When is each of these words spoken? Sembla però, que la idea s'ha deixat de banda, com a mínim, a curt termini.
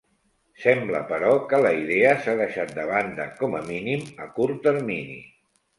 Sembla 0.61 1.01
però, 1.11 1.33
que 1.51 1.59
la 1.65 1.73
idea 1.81 2.15
s'ha 2.23 2.35
deixat 2.41 2.75
de 2.81 2.89
banda, 2.95 3.31
com 3.45 3.61
a 3.61 3.65
mínim, 3.73 4.11
a 4.27 4.31
curt 4.41 4.63
termini. 4.69 5.25